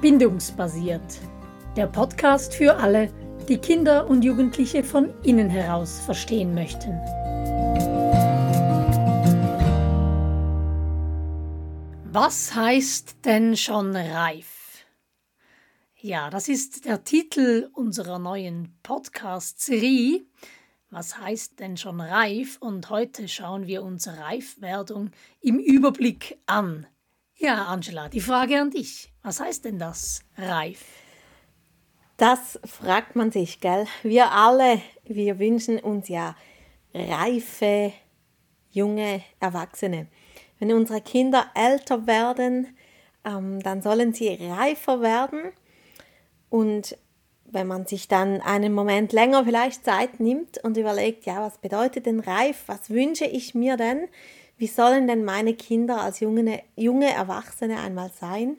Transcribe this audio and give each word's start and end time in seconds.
Bindungsbasiert. 0.00 1.18
Der 1.74 1.88
Podcast 1.88 2.54
für 2.54 2.76
alle, 2.76 3.12
die 3.48 3.58
Kinder 3.58 4.08
und 4.08 4.24
Jugendliche 4.24 4.84
von 4.84 5.12
innen 5.24 5.50
heraus 5.50 5.98
verstehen 5.98 6.54
möchten. 6.54 6.92
Was 12.12 12.54
heißt 12.54 13.24
denn 13.24 13.56
schon 13.56 13.96
reif? 13.96 14.84
Ja, 15.96 16.30
das 16.30 16.48
ist 16.48 16.84
der 16.84 17.02
Titel 17.02 17.68
unserer 17.72 18.20
neuen 18.20 18.78
Podcast-Serie. 18.84 20.24
Was 20.90 21.18
heißt 21.18 21.58
denn 21.58 21.76
schon 21.76 22.00
reif? 22.00 22.56
Und 22.60 22.88
heute 22.88 23.26
schauen 23.26 23.66
wir 23.66 23.82
uns 23.82 24.06
Reifwerdung 24.06 25.10
im 25.40 25.58
Überblick 25.58 26.38
an. 26.46 26.86
Ja, 27.40 27.66
Angela, 27.66 28.08
die 28.08 28.20
Frage 28.20 28.60
an 28.60 28.70
dich. 28.70 29.12
Was 29.28 29.40
heißt 29.40 29.66
denn 29.66 29.78
das, 29.78 30.22
reif? 30.38 30.86
Das 32.16 32.58
fragt 32.64 33.14
man 33.14 33.30
sich, 33.30 33.60
gell? 33.60 33.86
Wir 34.02 34.32
alle, 34.32 34.80
wir 35.04 35.38
wünschen 35.38 35.78
uns 35.80 36.08
ja 36.08 36.34
reife, 36.94 37.92
junge 38.70 39.20
Erwachsene. 39.38 40.06
Wenn 40.58 40.72
unsere 40.72 41.02
Kinder 41.02 41.44
älter 41.54 42.06
werden, 42.06 42.74
ähm, 43.22 43.60
dann 43.62 43.82
sollen 43.82 44.14
sie 44.14 44.30
reifer 44.30 45.02
werden 45.02 45.52
und 46.48 46.96
wenn 47.44 47.66
man 47.66 47.84
sich 47.84 48.08
dann 48.08 48.40
einen 48.40 48.72
Moment 48.72 49.12
länger 49.12 49.44
vielleicht 49.44 49.84
Zeit 49.84 50.20
nimmt 50.20 50.56
und 50.64 50.78
überlegt, 50.78 51.26
ja, 51.26 51.42
was 51.42 51.58
bedeutet 51.58 52.06
denn 52.06 52.20
reif? 52.20 52.62
Was 52.66 52.88
wünsche 52.88 53.26
ich 53.26 53.54
mir 53.54 53.76
denn? 53.76 54.08
Wie 54.56 54.68
sollen 54.68 55.06
denn 55.06 55.26
meine 55.26 55.52
Kinder 55.52 56.00
als 56.00 56.20
junge, 56.20 56.62
junge 56.76 57.12
Erwachsene 57.12 57.78
einmal 57.78 58.10
sein? 58.18 58.56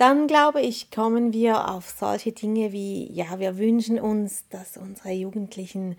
Dann 0.00 0.28
glaube 0.28 0.62
ich, 0.62 0.90
kommen 0.90 1.34
wir 1.34 1.68
auf 1.68 1.90
solche 1.90 2.32
Dinge 2.32 2.72
wie, 2.72 3.12
ja, 3.12 3.38
wir 3.38 3.58
wünschen 3.58 4.00
uns, 4.00 4.48
dass 4.48 4.78
unsere 4.78 5.10
Jugendlichen 5.10 5.94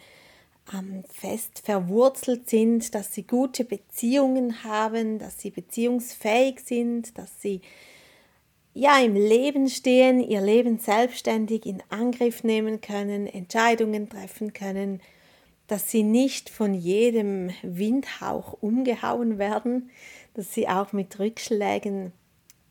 ähm, 0.74 1.04
fest 1.08 1.62
verwurzelt 1.64 2.50
sind, 2.50 2.96
dass 2.96 3.14
sie 3.14 3.22
gute 3.22 3.64
Beziehungen 3.64 4.64
haben, 4.64 5.20
dass 5.20 5.40
sie 5.40 5.52
beziehungsfähig 5.52 6.62
sind, 6.62 7.16
dass 7.16 7.44
sie 7.44 7.62
ja 8.74 9.00
im 9.00 9.14
Leben 9.14 9.70
stehen, 9.70 10.20
ihr 10.20 10.42
Leben 10.42 10.80
selbstständig 10.80 11.68
in 11.68 11.84
Angriff 11.90 12.44
nehmen 12.44 12.82
können, 12.82 13.28
Entscheidungen 13.28 14.10
treffen 14.10 14.52
können, 14.52 15.00
dass 15.68 15.92
sie 15.92 16.02
nicht 16.02 16.50
von 16.50 16.74
jedem 16.74 17.52
Windhauch 17.62 18.58
umgehauen 18.62 19.38
werden, 19.38 19.92
dass 20.34 20.56
sie 20.56 20.68
auch 20.68 20.92
mit 20.92 21.20
Rückschlägen 21.20 22.14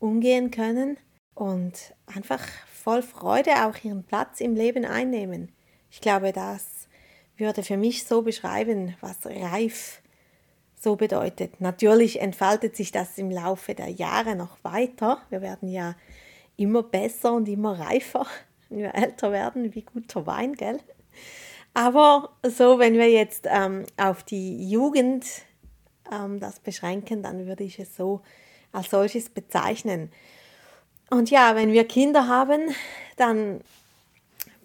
umgehen 0.01 0.51
können 0.51 0.97
und 1.35 1.93
einfach 2.05 2.41
voll 2.71 3.01
Freude 3.01 3.65
auch 3.65 3.75
ihren 3.83 4.03
Platz 4.03 4.41
im 4.41 4.55
Leben 4.55 4.85
einnehmen. 4.85 5.51
Ich 5.89 6.01
glaube, 6.01 6.31
das 6.31 6.87
würde 7.37 7.63
für 7.63 7.77
mich 7.77 8.05
so 8.05 8.21
beschreiben, 8.21 8.95
was 9.01 9.25
reif 9.25 10.01
so 10.79 10.95
bedeutet. 10.95 11.61
Natürlich 11.61 12.21
entfaltet 12.21 12.75
sich 12.75 12.91
das 12.91 13.17
im 13.17 13.29
Laufe 13.29 13.75
der 13.75 13.89
Jahre 13.89 14.35
noch 14.35 14.57
weiter. 14.63 15.21
Wir 15.29 15.41
werden 15.41 15.69
ja 15.69 15.95
immer 16.57 16.83
besser 16.83 17.33
und 17.33 17.47
immer 17.47 17.79
reifer, 17.79 18.25
wenn 18.69 18.79
wir 18.79 18.95
älter 18.95 19.31
werden, 19.31 19.75
wie 19.75 19.83
guter 19.83 20.25
Wein, 20.25 20.53
gell? 20.53 20.79
Aber 21.73 22.31
so, 22.43 22.79
wenn 22.79 22.95
wir 22.95 23.09
jetzt 23.09 23.47
ähm, 23.49 23.85
auf 23.95 24.23
die 24.23 24.69
Jugend 24.69 25.25
ähm, 26.11 26.39
das 26.39 26.59
beschränken, 26.59 27.23
dann 27.23 27.45
würde 27.45 27.63
ich 27.63 27.79
es 27.79 27.95
so 27.95 28.21
als 28.73 28.89
solches 28.89 29.29
bezeichnen. 29.29 30.11
Und 31.11 31.29
ja, 31.29 31.55
wenn 31.55 31.73
wir 31.73 31.83
Kinder 31.83 32.27
haben, 32.27 32.73
dann 33.17 33.59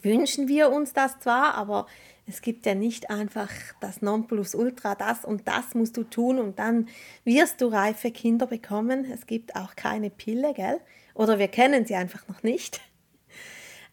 wünschen 0.00 0.46
wir 0.46 0.70
uns 0.70 0.92
das 0.92 1.18
zwar, 1.18 1.54
aber 1.54 1.86
es 2.28 2.40
gibt 2.40 2.66
ja 2.66 2.74
nicht 2.76 3.10
einfach 3.10 3.50
das 3.80 4.00
Nonplusultra, 4.00 4.94
das 4.94 5.24
und 5.24 5.48
das 5.48 5.74
musst 5.74 5.96
du 5.96 6.04
tun 6.04 6.38
und 6.38 6.60
dann 6.60 6.88
wirst 7.24 7.60
du 7.60 7.66
reife 7.66 8.12
Kinder 8.12 8.46
bekommen. 8.46 9.10
Es 9.12 9.26
gibt 9.26 9.56
auch 9.56 9.74
keine 9.74 10.08
Pille, 10.08 10.54
gell? 10.54 10.80
Oder 11.14 11.40
wir 11.40 11.48
kennen 11.48 11.84
sie 11.84 11.96
einfach 11.96 12.28
noch 12.28 12.44
nicht. 12.44 12.80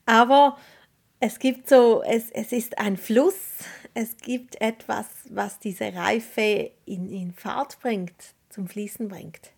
Aber 0.06 0.58
es 1.20 1.40
gibt 1.40 1.68
so, 1.68 2.04
es, 2.04 2.30
es 2.30 2.52
ist 2.52 2.78
ein 2.78 2.98
Fluss, 2.98 3.64
es 3.96 4.18
gibt 4.18 4.62
etwas, 4.62 5.08
was 5.30 5.58
diese 5.58 5.92
Reife 5.96 6.72
in, 6.86 7.10
in 7.10 7.34
Fahrt 7.34 7.80
bringt, 7.80 8.36
zum 8.50 8.68
Fließen 8.68 9.08
bringt. 9.08 9.54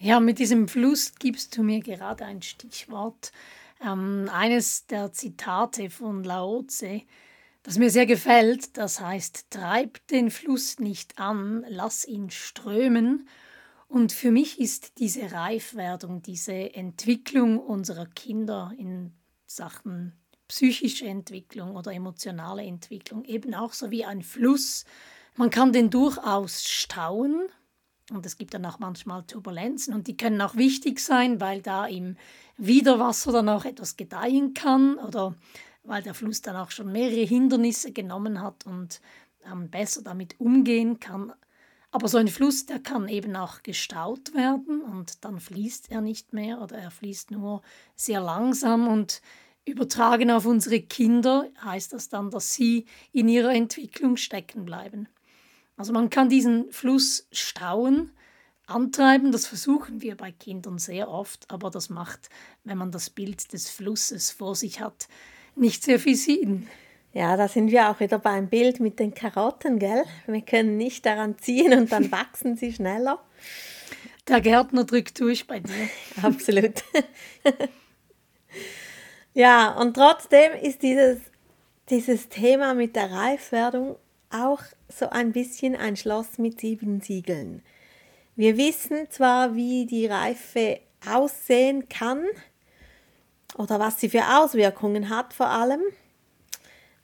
Ja, 0.00 0.20
mit 0.20 0.38
diesem 0.38 0.68
Fluss 0.68 1.14
gibst 1.18 1.56
du 1.56 1.64
mir 1.64 1.80
gerade 1.80 2.24
ein 2.24 2.40
Stichwort. 2.40 3.32
Ähm, 3.84 4.30
eines 4.32 4.86
der 4.86 5.12
Zitate 5.12 5.90
von 5.90 6.22
Lao 6.22 6.62
Tse, 6.62 7.02
das 7.64 7.78
mir 7.78 7.90
sehr 7.90 8.06
gefällt, 8.06 8.76
das 8.76 9.00
heißt, 9.00 9.50
treib 9.50 10.06
den 10.06 10.30
Fluss 10.30 10.78
nicht 10.78 11.18
an, 11.18 11.64
lass 11.68 12.06
ihn 12.06 12.30
strömen. 12.30 13.28
Und 13.88 14.12
für 14.12 14.30
mich 14.30 14.60
ist 14.60 14.98
diese 14.98 15.32
Reifwerdung, 15.32 16.22
diese 16.22 16.74
Entwicklung 16.74 17.58
unserer 17.58 18.06
Kinder 18.06 18.72
in 18.78 19.12
Sachen 19.46 20.12
psychische 20.46 21.06
Entwicklung 21.06 21.74
oder 21.74 21.92
emotionale 21.92 22.62
Entwicklung 22.62 23.24
eben 23.24 23.52
auch 23.52 23.72
so 23.72 23.90
wie 23.90 24.04
ein 24.04 24.22
Fluss. 24.22 24.84
Man 25.34 25.50
kann 25.50 25.72
den 25.72 25.90
durchaus 25.90 26.64
stauen 26.64 27.48
und 28.10 28.24
es 28.26 28.36
gibt 28.36 28.54
dann 28.54 28.64
auch 28.66 28.78
manchmal 28.78 29.22
Turbulenzen 29.24 29.94
und 29.94 30.06
die 30.06 30.16
können 30.16 30.40
auch 30.40 30.56
wichtig 30.56 31.00
sein, 31.00 31.40
weil 31.40 31.62
da 31.62 31.86
im 31.86 32.16
Widerwasser 32.56 33.32
dann 33.32 33.48
auch 33.48 33.64
etwas 33.64 33.96
gedeihen 33.96 34.54
kann 34.54 34.98
oder 34.98 35.34
weil 35.84 36.02
der 36.02 36.14
Fluss 36.14 36.42
dann 36.42 36.56
auch 36.56 36.70
schon 36.70 36.92
mehrere 36.92 37.24
Hindernisse 37.24 37.92
genommen 37.92 38.42
hat 38.42 38.66
und 38.66 39.00
ähm, 39.50 39.70
besser 39.70 40.02
damit 40.02 40.38
umgehen 40.38 41.00
kann. 41.00 41.32
Aber 41.90 42.08
so 42.08 42.18
ein 42.18 42.28
Fluss, 42.28 42.66
der 42.66 42.80
kann 42.80 43.08
eben 43.08 43.34
auch 43.36 43.62
gestaut 43.62 44.34
werden 44.34 44.82
und 44.82 45.24
dann 45.24 45.40
fließt 45.40 45.90
er 45.90 46.02
nicht 46.02 46.34
mehr 46.34 46.60
oder 46.60 46.76
er 46.76 46.90
fließt 46.90 47.30
nur 47.30 47.62
sehr 47.96 48.20
langsam 48.20 48.88
und 48.88 49.22
übertragen 49.64 50.30
auf 50.30 50.46
unsere 50.46 50.80
Kinder 50.80 51.48
heißt 51.62 51.92
das 51.92 52.08
dann, 52.08 52.30
dass 52.30 52.52
sie 52.54 52.86
in 53.12 53.28
ihrer 53.28 53.54
Entwicklung 53.54 54.16
stecken 54.16 54.64
bleiben. 54.64 55.08
Also 55.78 55.92
man 55.92 56.10
kann 56.10 56.28
diesen 56.28 56.70
Fluss 56.72 57.28
stauen, 57.30 58.10
antreiben, 58.66 59.32
das 59.32 59.46
versuchen 59.46 60.02
wir 60.02 60.16
bei 60.16 60.32
Kindern 60.32 60.78
sehr 60.78 61.08
oft, 61.08 61.50
aber 61.50 61.70
das 61.70 61.88
macht, 61.88 62.28
wenn 62.64 62.76
man 62.76 62.90
das 62.90 63.10
Bild 63.10 63.52
des 63.52 63.70
Flusses 63.70 64.32
vor 64.32 64.56
sich 64.56 64.80
hat, 64.80 65.08
nicht 65.54 65.84
sehr 65.84 66.00
viel 66.00 66.16
Sinn. 66.16 66.66
Ja, 67.12 67.36
da 67.36 67.48
sind 67.48 67.70
wir 67.70 67.88
auch 67.88 68.00
wieder 68.00 68.18
beim 68.18 68.48
Bild 68.48 68.80
mit 68.80 68.98
den 68.98 69.14
Karotten, 69.14 69.78
gell? 69.78 70.04
Wir 70.26 70.42
können 70.42 70.76
nicht 70.76 71.06
daran 71.06 71.38
ziehen 71.38 71.72
und 71.72 71.92
dann 71.92 72.10
wachsen 72.12 72.56
sie 72.56 72.72
schneller. 72.72 73.24
Der 74.26 74.40
Gärtner 74.40 74.84
drückt 74.84 75.18
durch 75.20 75.46
bei 75.46 75.60
dir. 75.60 75.88
Absolut. 76.22 76.82
ja, 79.32 79.70
und 79.78 79.94
trotzdem 79.94 80.52
ist 80.60 80.82
dieses, 80.82 81.18
dieses 81.88 82.28
Thema 82.28 82.74
mit 82.74 82.96
der 82.96 83.10
Reifwerdung 83.12 83.96
auch 84.30 84.62
so 84.88 85.10
ein 85.10 85.32
bisschen 85.32 85.76
ein 85.76 85.96
Schloss 85.96 86.38
mit 86.38 86.60
sieben 86.60 87.00
Siegeln. 87.00 87.62
Wir 88.36 88.56
wissen 88.56 89.10
zwar, 89.10 89.54
wie 89.56 89.86
die 89.86 90.06
Reife 90.06 90.80
aussehen 91.06 91.88
kann, 91.88 92.24
oder 93.56 93.78
was 93.78 94.00
sie 94.00 94.08
für 94.08 94.38
Auswirkungen 94.38 95.08
hat 95.08 95.32
vor 95.32 95.48
allem. 95.48 95.82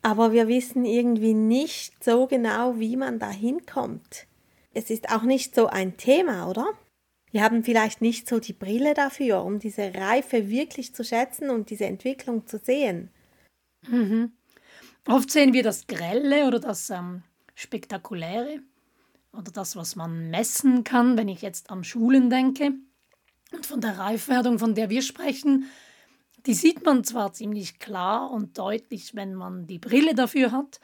Aber 0.03 0.33
wir 0.33 0.49
wissen 0.49 0.85
irgendwie 0.85 1.35
nicht 1.35 2.05
so 2.05 2.27
genau, 2.27 2.79
wie 2.79 2.97
man 2.97 3.19
da 3.19 3.31
hinkommt. 3.31 4.27
Es 4.75 4.91
ist 4.91 5.11
auch 5.11 5.23
nicht 5.23 5.55
so 5.55 5.67
ein 5.67 5.97
Thema, 5.97 6.49
oder? 6.49 6.67
Wir 7.31 7.43
haben 7.43 7.65
vielleicht 7.65 8.01
nicht 8.01 8.29
so 8.29 8.39
die 8.39 8.53
Brille 8.53 8.95
dafür, 8.95 9.43
um 9.43 9.59
diese 9.59 9.95
Reife 9.95 10.51
wirklich 10.51 10.95
zu 10.95 11.05
schätzen 11.05 11.51
und 11.51 11.71
diese 11.71 11.87
Entwicklung 11.87 12.47
zu 12.47 12.59
sehen. 12.59 13.11
Mhm. 13.89 14.33
Oft 15.07 15.31
sehen 15.31 15.53
wir 15.53 15.63
das 15.63 15.87
Grelle 15.87 16.47
oder 16.47 16.61
das 16.61 16.89
ähm, 16.89 17.23
Spektakuläre 17.55 18.61
oder 19.33 19.53
das, 19.53 19.77
was 19.77 19.97
man 19.97 20.31
messen 20.31 20.83
kann, 20.83 21.19
wenn 21.19 21.29
ich 21.29 21.43
jetzt 21.43 21.71
an 21.71 21.85
Schulen 21.85 22.31
denke. 22.31 22.73
Und 23.53 23.67
von 23.67 23.81
der 23.81 23.99
Reifwerdung, 23.99 24.59
von 24.59 24.75
der 24.75 24.89
wir 24.89 25.03
sprechen, 25.03 25.67
die 26.47 26.55
sieht 26.55 26.85
man 26.85 27.05
zwar 27.05 27.33
ziemlich 27.33 27.79
klar 27.79 28.31
und 28.31 28.59
deutlich, 28.59 29.15
wenn 29.15 29.35
man 29.35 29.67
die 29.67 29.79
Brille 29.79 30.15
dafür 30.15 30.53
hat, 30.53 30.81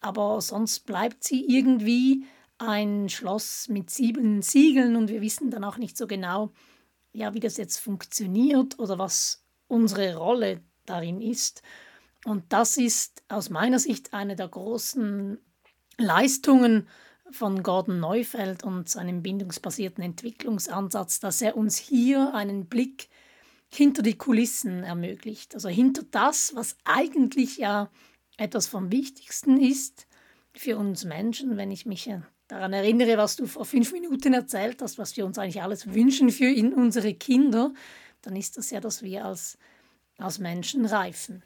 aber 0.00 0.40
sonst 0.40 0.80
bleibt 0.80 1.24
sie 1.24 1.44
irgendwie 1.46 2.24
ein 2.58 3.08
Schloss 3.08 3.68
mit 3.68 3.90
sieben 3.90 4.42
Siegeln 4.42 4.96
und 4.96 5.08
wir 5.08 5.20
wissen 5.20 5.50
dann 5.50 5.64
auch 5.64 5.78
nicht 5.78 5.96
so 5.96 6.06
genau, 6.06 6.52
ja, 7.12 7.34
wie 7.34 7.40
das 7.40 7.56
jetzt 7.56 7.78
funktioniert 7.78 8.78
oder 8.78 8.98
was 8.98 9.44
unsere 9.68 10.16
Rolle 10.16 10.60
darin 10.86 11.20
ist. 11.20 11.62
Und 12.24 12.52
das 12.52 12.76
ist 12.76 13.22
aus 13.28 13.50
meiner 13.50 13.78
Sicht 13.78 14.12
eine 14.12 14.36
der 14.36 14.48
großen 14.48 15.38
Leistungen 15.96 16.88
von 17.30 17.62
Gordon 17.62 18.00
Neufeld 18.00 18.64
und 18.64 18.88
seinem 18.88 19.22
bindungsbasierten 19.22 20.02
Entwicklungsansatz, 20.02 21.20
dass 21.20 21.40
er 21.40 21.56
uns 21.56 21.76
hier 21.76 22.34
einen 22.34 22.66
Blick 22.66 23.08
hinter 23.72 24.02
die 24.02 24.18
Kulissen 24.18 24.82
ermöglicht. 24.82 25.54
Also 25.54 25.68
hinter 25.68 26.02
das, 26.10 26.54
was 26.54 26.76
eigentlich 26.84 27.58
ja 27.58 27.90
etwas 28.36 28.66
vom 28.66 28.90
Wichtigsten 28.90 29.60
ist 29.60 30.06
für 30.54 30.76
uns 30.76 31.04
Menschen, 31.04 31.56
wenn 31.56 31.70
ich 31.70 31.86
mich 31.86 32.10
daran 32.48 32.72
erinnere, 32.72 33.16
was 33.16 33.36
du 33.36 33.46
vor 33.46 33.64
fünf 33.64 33.92
Minuten 33.92 34.34
erzählt 34.34 34.82
hast, 34.82 34.98
was 34.98 35.16
wir 35.16 35.24
uns 35.24 35.38
eigentlich 35.38 35.62
alles 35.62 35.94
wünschen 35.94 36.30
für 36.30 36.52
unsere 36.74 37.14
Kinder, 37.14 37.72
dann 38.22 38.34
ist 38.34 38.56
das 38.56 38.70
ja, 38.70 38.80
dass 38.80 39.02
wir 39.02 39.24
als, 39.24 39.56
als 40.18 40.38
Menschen 40.38 40.84
reifen. 40.84 41.42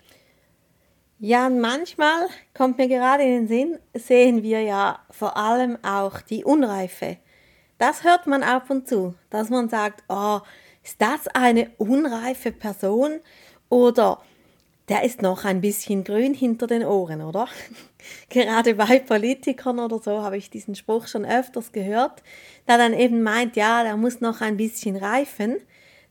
Ja, 1.26 1.48
manchmal 1.48 2.28
kommt 2.52 2.76
mir 2.76 2.86
gerade 2.86 3.22
in 3.22 3.30
den 3.30 3.48
Sinn, 3.48 3.78
sehen 3.94 4.42
wir 4.42 4.60
ja 4.60 4.98
vor 5.08 5.38
allem 5.38 5.78
auch 5.82 6.20
die 6.20 6.44
Unreife. 6.44 7.16
Das 7.78 8.04
hört 8.04 8.26
man 8.26 8.42
ab 8.42 8.68
und 8.68 8.86
zu, 8.86 9.14
dass 9.30 9.48
man 9.48 9.70
sagt, 9.70 10.04
oh, 10.10 10.40
ist 10.82 11.00
das 11.00 11.26
eine 11.28 11.70
unreife 11.78 12.52
Person 12.52 13.20
oder 13.70 14.20
der 14.90 15.04
ist 15.04 15.22
noch 15.22 15.46
ein 15.46 15.62
bisschen 15.62 16.04
grün 16.04 16.34
hinter 16.34 16.66
den 16.66 16.84
Ohren, 16.84 17.22
oder? 17.22 17.48
Gerade 18.28 18.74
bei 18.74 18.98
Politikern 18.98 19.78
oder 19.78 20.00
so 20.00 20.20
habe 20.20 20.36
ich 20.36 20.50
diesen 20.50 20.74
Spruch 20.74 21.06
schon 21.06 21.24
öfters 21.24 21.72
gehört, 21.72 22.22
der 22.68 22.76
dann 22.76 22.92
eben 22.92 23.22
meint, 23.22 23.56
ja, 23.56 23.82
der 23.82 23.96
muss 23.96 24.20
noch 24.20 24.42
ein 24.42 24.58
bisschen 24.58 24.96
reifen. 24.96 25.56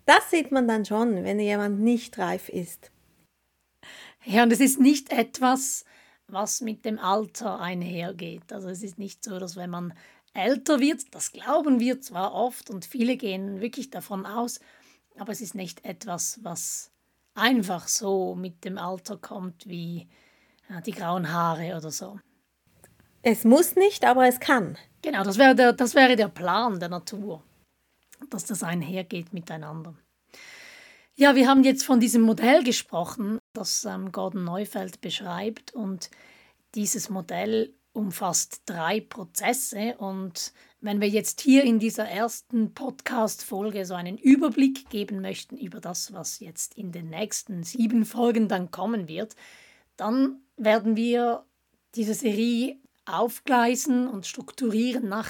Das 0.08 0.32
sieht 0.32 0.52
man 0.52 0.68
dann 0.68 0.86
schon, 0.86 1.24
wenn 1.24 1.40
jemand 1.40 1.82
nicht 1.82 2.18
reif 2.18 2.50
ist. 2.50 2.90
Ja, 4.26 4.44
und 4.44 4.52
es 4.52 4.60
ist 4.60 4.80
nicht 4.80 5.12
etwas, 5.12 5.86
was 6.28 6.62
mit 6.62 6.86
dem 6.86 7.00
Alter 7.00 7.60
einhergeht. 7.60 8.52
Also 8.54 8.70
es 8.70 8.84
ist 8.84 8.98
nicht 8.98 9.24
so, 9.24 9.40
dass 9.40 9.56
wenn 9.56 9.70
man 9.70 9.94
älter 10.34 10.80
wird, 10.80 11.14
das 11.14 11.32
glauben 11.32 11.80
wir 11.80 12.02
zwar 12.02 12.34
oft 12.34 12.70
und 12.70 12.86
viele 12.86 13.18
gehen 13.18 13.62
wirklich 13.62 13.90
davon 13.90 14.26
aus, 14.26 14.60
aber 15.18 15.32
es 15.32 15.42
ist 15.42 15.56
nicht 15.56 15.86
etwas, 15.86 16.40
was 16.44 16.92
einfach 17.36 17.88
so 17.88 18.36
mit 18.36 18.64
dem 18.66 18.78
Alter 18.78 19.18
kommt 19.18 19.68
wie 19.68 20.08
ja, 20.70 20.82
die 20.82 20.92
grauen 20.92 21.32
Haare 21.32 21.76
oder 21.78 21.92
so. 21.92 22.20
Es 23.22 23.44
muss 23.44 23.76
nicht, 23.76 24.06
aber 24.06 24.28
es 24.28 24.40
kann. 24.40 24.78
Genau, 25.02 25.24
das 25.24 25.38
wäre 25.38 25.56
der, 25.56 25.74
das 25.74 25.96
wäre 25.96 26.16
der 26.16 26.30
Plan 26.30 26.80
der 26.80 26.90
Natur, 26.90 27.44
dass 28.30 28.46
das 28.46 28.64
einhergeht 28.64 29.34
miteinander. 29.34 29.96
Ja, 31.16 31.36
wir 31.36 31.48
haben 31.48 31.64
jetzt 31.64 31.86
von 31.86 32.00
diesem 32.00 32.24
Modell 32.24 32.64
gesprochen, 32.64 33.38
das 33.54 33.86
ähm, 33.86 34.12
Gordon 34.12 34.44
Neufeld 34.44 35.00
beschreibt. 35.02 35.74
Und 35.74 36.10
dieses 36.76 37.10
Modell 37.10 37.74
umfasst 37.94 38.64
drei 38.66 39.00
Prozesse. 39.00 39.96
Und 39.98 40.54
wenn 40.82 41.00
wir 41.00 41.08
jetzt 41.08 41.42
hier 41.42 41.64
in 41.64 41.80
dieser 41.80 42.06
ersten 42.06 42.74
Podcast-Folge 42.74 43.86
so 43.86 43.94
einen 43.94 44.18
Überblick 44.18 44.90
geben 44.90 45.22
möchten 45.22 45.58
über 45.58 45.80
das, 45.80 46.12
was 46.14 46.40
jetzt 46.40 46.76
in 46.76 46.92
den 46.92 47.10
nächsten 47.10 47.64
sieben 47.64 48.06
Folgen 48.06 48.48
dann 48.48 48.72
kommen 48.72 49.08
wird, 49.08 49.36
dann 49.96 50.42
werden 50.58 50.96
wir 50.96 51.46
diese 51.96 52.16
Serie 52.16 52.78
aufgleisen 53.06 54.08
und 54.08 54.26
strukturieren 54.26 55.08
nach 55.08 55.30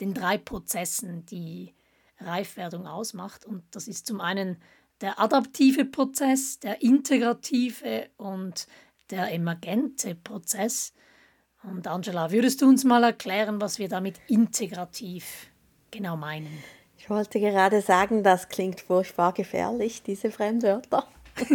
den 0.00 0.14
drei 0.14 0.38
Prozessen, 0.38 1.26
die 1.26 1.74
Reifwerdung 2.20 2.86
ausmacht. 2.86 3.44
Und 3.44 3.64
das 3.72 3.88
ist 3.88 4.06
zum 4.06 4.20
einen 4.20 4.58
der 5.00 5.18
adaptive 5.20 5.84
Prozess, 5.84 6.58
der 6.60 6.82
integrative 6.82 8.08
und 8.16 8.66
der 9.10 9.32
emergente 9.32 10.14
Prozess. 10.14 10.92
Und 11.62 11.86
Angela, 11.86 12.30
würdest 12.30 12.62
du 12.62 12.68
uns 12.68 12.84
mal 12.84 13.04
erklären, 13.04 13.60
was 13.60 13.78
wir 13.78 13.88
damit 13.88 14.20
integrativ 14.28 15.50
genau 15.90 16.16
meinen? 16.16 16.62
Ich 16.98 17.10
wollte 17.10 17.38
gerade 17.40 17.80
sagen, 17.80 18.22
das 18.22 18.48
klingt 18.48 18.80
furchtbar 18.80 19.32
gefährlich, 19.32 20.02
diese 20.02 20.30
Fremdwörter. 20.30 21.06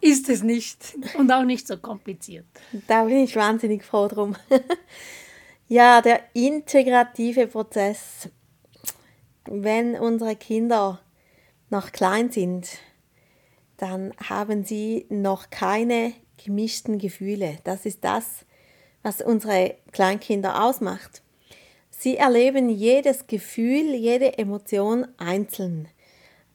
Ist 0.00 0.28
es 0.28 0.42
nicht 0.42 0.96
und 1.16 1.30
auch 1.30 1.44
nicht 1.44 1.68
so 1.68 1.76
kompliziert. 1.76 2.46
Da 2.86 3.04
bin 3.04 3.18
ich 3.18 3.36
wahnsinnig 3.36 3.84
froh 3.84 4.08
drum. 4.08 4.36
ja, 5.68 6.00
der 6.00 6.20
integrative 6.34 7.46
Prozess. 7.46 8.28
Wenn 9.44 9.94
unsere 9.96 10.36
Kinder 10.36 11.00
noch 11.70 11.92
klein 11.92 12.30
sind, 12.30 12.68
dann 13.76 14.12
haben 14.28 14.64
sie 14.64 15.06
noch 15.08 15.50
keine 15.50 16.12
gemischten 16.44 16.98
Gefühle. 16.98 17.58
Das 17.64 17.86
ist 17.86 18.04
das, 18.04 18.44
was 19.02 19.20
unsere 19.20 19.76
Kleinkinder 19.92 20.64
ausmacht. 20.64 21.22
Sie 21.90 22.16
erleben 22.16 22.68
jedes 22.68 23.26
Gefühl, 23.26 23.94
jede 23.94 24.38
Emotion 24.38 25.06
einzeln. 25.18 25.88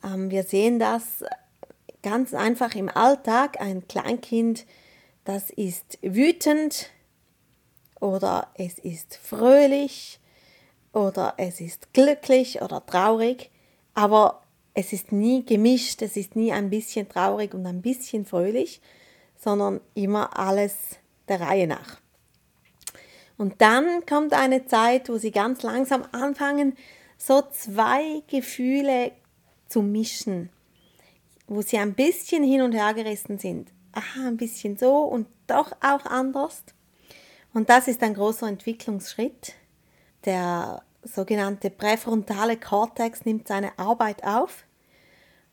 Ähm, 0.03 0.31
wir 0.31 0.43
sehen 0.43 0.79
das 0.79 1.23
ganz 2.01 2.33
einfach 2.33 2.75
im 2.75 2.89
Alltag. 2.89 3.59
Ein 3.59 3.87
Kleinkind, 3.87 4.65
das 5.25 5.49
ist 5.49 5.99
wütend 6.01 6.89
oder 7.99 8.49
es 8.55 8.77
ist 8.79 9.15
fröhlich 9.15 10.19
oder 10.91 11.33
es 11.37 11.59
ist 11.59 11.93
glücklich 11.93 12.61
oder 12.61 12.85
traurig, 12.85 13.49
aber 13.95 14.42
es 14.73 14.93
ist 14.93 15.11
nie 15.11 15.45
gemischt, 15.45 16.01
es 16.01 16.17
ist 16.17 16.35
nie 16.35 16.51
ein 16.51 16.69
bisschen 16.69 17.07
traurig 17.07 17.53
und 17.53 17.65
ein 17.65 17.81
bisschen 17.81 18.25
fröhlich, 18.25 18.81
sondern 19.37 19.81
immer 19.93 20.37
alles 20.37 20.75
der 21.27 21.41
Reihe 21.41 21.67
nach. 21.67 21.99
Und 23.37 23.61
dann 23.61 24.05
kommt 24.05 24.33
eine 24.33 24.65
Zeit, 24.65 25.09
wo 25.09 25.17
sie 25.17 25.31
ganz 25.31 25.63
langsam 25.63 26.05
anfangen, 26.11 26.75
so 27.17 27.41
zwei 27.51 28.23
Gefühle 28.27 29.11
zu 29.67 29.81
mischen, 29.81 30.49
wo 31.47 31.61
sie 31.61 31.77
ein 31.77 31.93
bisschen 31.93 32.43
hin 32.43 32.61
und 32.61 32.73
her 32.73 32.93
gerissen 32.93 33.39
sind. 33.39 33.71
Aha, 33.91 34.27
ein 34.27 34.37
bisschen 34.37 34.77
so 34.77 34.97
und 34.97 35.27
doch 35.47 35.71
auch 35.81 36.05
anders. 36.05 36.63
Und 37.53 37.69
das 37.69 37.87
ist 37.87 38.01
ein 38.01 38.15
großer 38.15 38.47
Entwicklungsschritt. 38.47 39.53
Der 40.25 40.83
sogenannte 41.03 41.69
präfrontale 41.69 42.57
Kortex 42.57 43.25
nimmt 43.25 43.47
seine 43.47 43.77
Arbeit 43.77 44.23
auf 44.23 44.65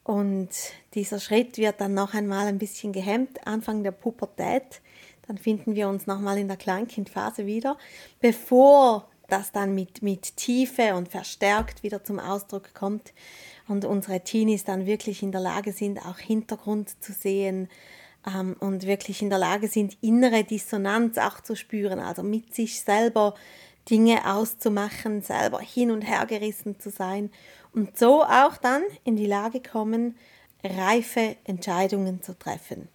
und 0.04 0.48
dieser 0.94 1.20
Schritt 1.20 1.58
wird 1.58 1.80
dann 1.80 1.94
noch 1.94 2.14
einmal 2.14 2.46
ein 2.46 2.58
bisschen 2.58 2.92
gehemmt, 2.92 3.46
Anfang 3.46 3.82
der 3.82 3.92
Pubertät. 3.92 4.80
Dann 5.26 5.38
finden 5.38 5.74
wir 5.74 5.88
uns 5.88 6.06
nochmal 6.06 6.38
in 6.38 6.48
der 6.48 6.56
Kleinkindphase 6.56 7.46
wieder, 7.46 7.76
bevor 8.20 9.08
das 9.28 9.52
dann 9.52 9.74
mit, 9.74 10.02
mit 10.02 10.36
Tiefe 10.36 10.94
und 10.96 11.08
verstärkt 11.08 11.82
wieder 11.82 12.02
zum 12.02 12.18
Ausdruck 12.18 12.74
kommt 12.74 13.12
und 13.68 13.84
unsere 13.84 14.20
Teenies 14.20 14.64
dann 14.64 14.86
wirklich 14.86 15.22
in 15.22 15.30
der 15.30 15.40
Lage 15.40 15.72
sind, 15.72 16.04
auch 16.04 16.18
Hintergrund 16.18 17.00
zu 17.02 17.12
sehen 17.12 17.68
ähm, 18.26 18.56
und 18.58 18.86
wirklich 18.86 19.22
in 19.22 19.30
der 19.30 19.38
Lage 19.38 19.68
sind, 19.68 19.96
innere 20.00 20.42
Dissonanz 20.42 21.18
auch 21.18 21.40
zu 21.40 21.54
spüren, 21.54 22.00
also 22.00 22.24
mit 22.24 22.54
sich 22.54 22.80
selber 22.80 23.34
Dinge 23.88 24.32
auszumachen, 24.32 25.22
selber 25.22 25.60
hin 25.60 25.90
und 25.90 26.02
her 26.02 26.26
gerissen 26.26 26.78
zu 26.78 26.90
sein 26.90 27.30
und 27.72 27.96
so 27.96 28.22
auch 28.24 28.56
dann 28.56 28.82
in 29.04 29.16
die 29.16 29.26
Lage 29.26 29.62
kommen, 29.62 30.16
reife 30.62 31.36
Entscheidungen 31.44 32.22
zu 32.22 32.38
treffen. 32.38 32.88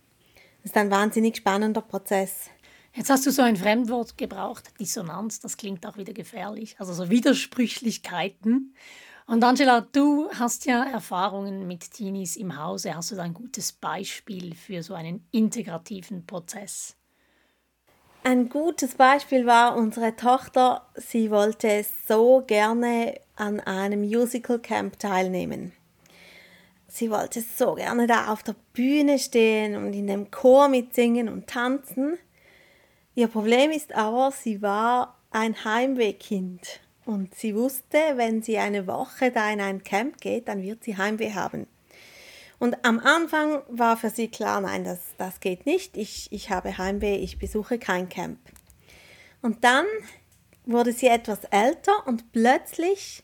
Das 0.62 0.72
ist 0.72 0.78
ein 0.78 0.92
wahnsinnig 0.92 1.38
spannender 1.38 1.82
Prozess. 1.82 2.50
Jetzt 2.94 3.10
hast 3.10 3.26
du 3.26 3.32
so 3.32 3.42
ein 3.42 3.58
Fremdwort 3.58 4.18
gebraucht, 4.18 4.72
Dissonanz, 4.80 5.40
das 5.40 5.58
klingt 5.58 5.86
auch 5.86 5.98
wieder 5.98 6.14
gefährlich, 6.14 6.76
also 6.80 6.94
so 6.94 7.10
Widersprüchlichkeiten. 7.10 8.74
Und 9.28 9.44
Angela, 9.44 9.82
du 9.82 10.30
hast 10.32 10.66
ja 10.66 10.84
Erfahrungen 10.84 11.68
mit 11.68 11.92
Teenies 11.92 12.36
im 12.36 12.58
Hause. 12.58 12.96
Hast 12.96 13.12
du 13.12 13.16
da 13.16 13.24
ein 13.24 13.34
gutes 13.34 13.74
Beispiel 13.74 14.54
für 14.54 14.84
so 14.84 14.94
einen 14.94 15.28
integrativen 15.32 16.26
Prozess? 16.26 16.96
Ein 18.28 18.50
gutes 18.50 18.96
Beispiel 18.96 19.46
war 19.46 19.78
unsere 19.78 20.16
Tochter. 20.16 20.82
Sie 20.96 21.30
wollte 21.30 21.86
so 22.08 22.44
gerne 22.48 23.20
an 23.36 23.60
einem 23.60 24.02
Musical 24.02 24.58
Camp 24.58 24.98
teilnehmen. 24.98 25.74
Sie 26.88 27.12
wollte 27.12 27.42
so 27.42 27.76
gerne 27.76 28.08
da 28.08 28.34
auf 28.34 28.42
der 28.42 28.56
Bühne 28.74 29.20
stehen 29.20 29.76
und 29.76 29.94
in 29.94 30.08
dem 30.08 30.32
Chor 30.32 30.70
mitsingen 30.70 31.30
und 31.30 31.46
tanzen. 31.46 32.18
Ihr 33.14 33.28
Problem 33.28 33.70
ist 33.70 33.94
aber, 33.94 34.32
sie 34.32 34.60
war 34.64 35.20
ein 35.30 35.64
Heimwehkind 35.64 36.80
und 37.06 37.36
sie 37.36 37.56
wusste, 37.56 38.00
wenn 38.16 38.42
sie 38.42 38.58
eine 38.58 38.88
Woche 38.88 39.30
da 39.30 39.52
in 39.52 39.62
ein 39.62 39.84
Camp 39.84 40.20
geht, 40.20 40.48
dann 40.48 40.64
wird 40.64 40.84
sie 40.84 40.98
Heimweh 40.98 41.36
haben. 41.36 41.68
Und 42.60 42.86
am 42.86 43.00
Anfang 43.00 43.62
war 43.68 43.98
für 43.98 44.10
sie 44.10 44.30
klar, 44.30 44.62
nein, 44.62 44.84
das, 44.84 45.00
das 45.18 45.40
geht 45.40 45.66
nicht, 45.66 45.98
ich, 45.98 46.32
ich 46.32 46.50
habe 46.50 46.78
Heimweh, 46.78 47.16
ich 47.18 47.38
besuche 47.38 47.78
kein 47.78 48.10
Camp. 48.10 48.40
Und 49.42 49.64
dann 49.64 49.86
wurde 50.66 50.94
sie 50.94 51.08
etwas 51.08 51.44
älter 51.46 52.08
und 52.08 52.32
plötzlich 52.32 53.24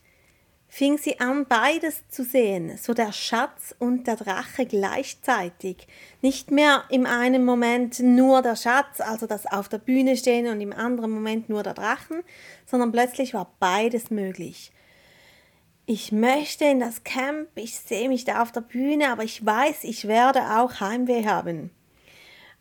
fing 0.68 0.98
sie 0.98 1.20
an, 1.20 1.46
beides 1.48 2.08
zu 2.08 2.24
sehen, 2.24 2.78
so 2.78 2.94
der 2.94 3.12
Schatz 3.12 3.76
und 3.78 4.08
der 4.08 4.16
Drache 4.16 4.66
gleichzeitig. 4.66 5.86
Nicht 6.22 6.50
mehr 6.50 6.86
im 6.90 7.06
einen 7.06 7.44
Moment 7.44 8.00
nur 8.00 8.42
der 8.42 8.56
Schatz, 8.56 9.02
also 9.02 9.28
das 9.28 9.46
auf 9.46 9.68
der 9.68 9.80
Bühne 9.80 10.16
stehen 10.16 10.48
und 10.48 10.62
im 10.62 10.72
anderen 10.72 11.12
Moment 11.12 11.50
nur 11.50 11.62
der 11.64 11.74
Drachen, 11.74 12.24
sondern 12.66 12.94
plötzlich 12.94 13.34
war 13.34 13.52
beides 13.60 14.12
möglich. 14.12 14.72
Ich 15.86 16.12
möchte 16.12 16.66
in 16.66 16.80
das 16.80 17.04
Camp, 17.04 17.50
ich 17.56 17.80
sehe 17.80 18.08
mich 18.08 18.26
da 18.26 18.42
auf 18.42 18.52
der 18.52 18.62
Bühne, 18.62 19.10
aber 19.12 19.24
ich 19.24 19.46
weiß, 19.46 19.84
ich 19.84 20.08
werde 20.08 20.40
auch 20.58 20.80
Heimweh 20.80 21.26
haben. 21.26 21.72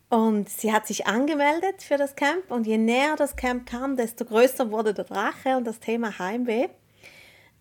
Und 0.08 0.48
sie 0.48 0.72
hat 0.72 0.86
sich 0.88 1.06
angemeldet 1.06 1.82
für 1.82 1.96
das 1.96 2.16
Camp 2.16 2.50
und 2.50 2.66
je 2.66 2.78
näher 2.78 3.14
das 3.16 3.36
Camp 3.36 3.66
kam, 3.66 3.96
desto 3.96 4.24
größer 4.24 4.72
wurde 4.72 4.92
der 4.92 5.04
Drache 5.04 5.56
und 5.56 5.64
das 5.64 5.78
Thema 5.78 6.18
Heimweh. 6.18 6.68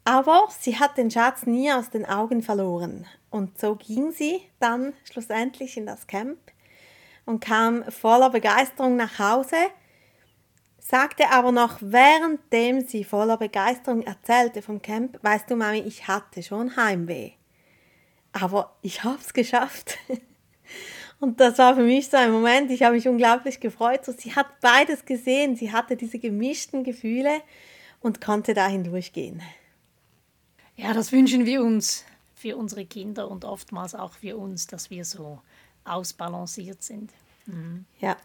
Aber 0.04 0.48
sie 0.60 0.80
hat 0.80 0.98
den 0.98 1.12
Schatz 1.12 1.46
nie 1.46 1.72
aus 1.72 1.92
den 1.92 2.08
Augen 2.08 2.42
verloren. 2.42 3.06
Und 3.30 3.60
so 3.60 3.76
ging 3.76 4.12
sie 4.12 4.42
dann 4.60 4.94
schlussendlich 5.04 5.78
in 5.78 5.86
das 5.86 6.08
Camp 6.08 6.40
und 7.26 7.42
kam 7.42 7.84
voller 7.92 8.32
Begeisterung 8.32 8.96
nach 8.96 9.20
Hause, 9.20 9.58
sagte 10.80 11.30
aber 11.32 11.52
noch, 11.52 11.78
währenddem 11.82 12.82
sie 12.82 13.04
voller 13.04 13.38
Begeisterung 13.38 14.02
erzählte 14.04 14.62
vom 14.62 14.82
Camp, 14.82 15.18
weißt 15.22 15.50
du, 15.50 15.56
Mami, 15.56 15.80
ich 15.80 16.08
hatte 16.08 16.42
schon 16.44 16.76
Heimweh. 16.76 17.32
Aber 18.32 18.76
ich 18.82 19.04
habe 19.04 19.20
es 19.20 19.34
geschafft. 19.34 19.98
Und 21.20 21.40
das 21.40 21.58
war 21.58 21.76
für 21.76 21.84
mich 21.84 22.08
so 22.08 22.18
ein 22.18 22.32
Moment, 22.32 22.72
ich 22.72 22.84
habe 22.84 22.96
mich 22.96 23.08
unglaublich 23.08 23.60
gefreut. 23.60 24.06
So, 24.06 24.14
sie 24.14 24.36
hat 24.36 24.60
beides 24.62 25.04
gesehen, 25.04 25.56
sie 25.56 25.72
hatte 25.72 25.98
diese 25.98 26.18
gemischten 26.18 26.84
Gefühle 26.84 27.42
und 28.00 28.22
konnte 28.22 28.54
dahin 28.54 28.86
durchgehen. 28.86 29.42
Ja, 30.78 30.94
das 30.94 31.12
wünschen 31.12 31.46
wir 31.46 31.62
uns 31.62 32.06
für 32.36 32.56
unsere 32.56 32.86
Kinder 32.86 33.30
und 33.30 33.44
oftmals 33.44 33.96
auch 33.96 34.14
für 34.14 34.38
uns, 34.38 34.66
dass 34.68 34.90
wir 34.90 35.04
so 35.04 35.42
ausbalanciert 35.84 36.82
sind. 36.82 37.12
Mhm. 37.50 37.86
Ja. 38.00 38.18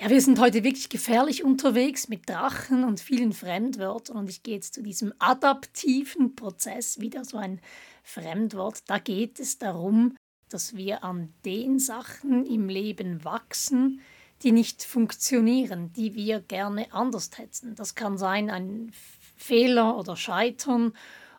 Ja, 0.00 0.10
wir 0.10 0.20
sind 0.20 0.38
heute 0.38 0.62
wirklich 0.62 0.88
gefährlich 0.88 1.42
unterwegs 1.42 2.08
mit 2.08 2.28
Drachen 2.28 2.84
und 2.84 3.00
vielen 3.00 3.32
Fremdwörtern 3.32 4.16
und 4.16 4.28
ich 4.28 4.42
gehe 4.42 4.56
jetzt 4.56 4.74
zu 4.74 4.82
diesem 4.82 5.14
adaptiven 5.18 6.36
Prozess, 6.36 7.00
wieder 7.00 7.24
so 7.24 7.38
ein 7.38 7.60
Fremdwort. 8.02 8.82
Da 8.86 8.98
geht 8.98 9.40
es 9.40 9.58
darum, 9.58 10.14
dass 10.50 10.76
wir 10.76 11.02
an 11.02 11.32
den 11.44 11.78
Sachen 11.78 12.44
im 12.44 12.68
Leben 12.68 13.24
wachsen, 13.24 14.00
die 14.42 14.52
nicht 14.52 14.84
funktionieren, 14.84 15.92
die 15.94 16.14
wir 16.14 16.40
gerne 16.40 16.92
anders 16.92 17.30
hätten. 17.38 17.74
Das 17.74 17.94
kann 17.94 18.18
sein 18.18 18.50
ein 18.50 18.92
Fehler 19.36 19.96
oder 19.96 20.16
Scheitern 20.16 20.92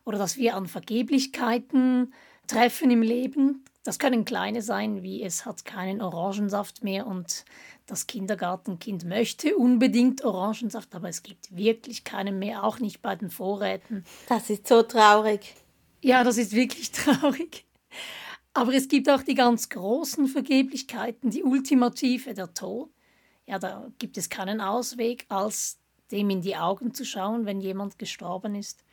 oder 0.04 0.18
dass 0.18 0.38
wir 0.38 0.56
an 0.56 0.66
Vergeblichkeiten 0.66 2.14
treffen 2.48 2.92
im 2.92 3.02
Leben. 3.02 3.64
Das 3.84 4.00
können 4.00 4.26
kleine 4.26 4.62
sein, 4.62 5.04
wie 5.04 5.24
es 5.24 5.46
hat 5.46 5.64
keinen 5.64 6.02
Orangensaft 6.02 6.84
mehr 6.84 7.08
und 7.08 7.46
das 7.86 8.06
Kindergartenkind 8.06 9.06
möchte 9.06 9.56
unbedingt 9.56 10.26
Orangensaft, 10.26 10.94
aber 10.94 11.08
es 11.08 11.24
gibt 11.24 11.56
wirklich 11.56 12.04
keinen 12.04 12.38
mehr, 12.38 12.66
auch 12.66 12.80
nicht 12.80 13.02
bei 13.02 13.16
den 13.16 13.30
Vorräten. 13.30 14.04
Das 14.28 14.50
ist 14.50 14.68
so 14.68 14.84
traurig. 14.84 15.56
Ja, 16.02 16.24
das 16.26 16.38
ist 16.38 16.52
wirklich 16.52 16.92
traurig. 16.92 17.66
Aber 18.54 18.74
es 18.74 18.88
gibt 18.88 19.10
auch 19.10 19.22
die 19.22 19.36
ganz 19.36 19.70
großen 19.70 20.28
Vergeblichkeiten, 20.28 21.30
die 21.30 21.44
ultimative, 21.44 22.34
der 22.34 22.54
Tod. 22.54 22.90
Ja, 23.46 23.60
da 23.60 23.90
gibt 24.00 24.18
es 24.18 24.30
keinen 24.30 24.60
Ausweg, 24.60 25.26
als 25.30 25.78
dem 26.12 26.30
in 26.30 26.42
die 26.42 26.58
Augen 26.58 26.94
zu 26.94 27.06
schauen, 27.06 27.46
wenn 27.46 27.62
jemand 27.62 27.98
gestorben 28.00 28.56
ist. 28.56 28.84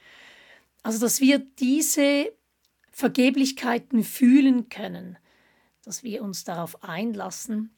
Also, 0.83 1.01
dass 1.01 1.21
wir 1.21 1.39
diese 1.39 2.33
Vergeblichkeiten 2.95 4.05
fühlen 4.05 4.69
können, 4.69 5.19
dass 5.83 6.05
wir 6.05 6.23
uns 6.23 6.45
darauf 6.45 6.83
einlassen, 6.85 7.77